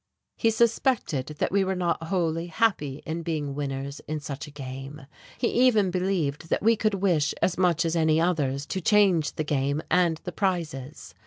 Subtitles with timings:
[0.35, 5.05] He suspected that we were not wholly happy in being winners in such a game,
[5.37, 9.43] he even believed that we could wish as much as any others to change the
[9.43, 11.13] game and the prizes.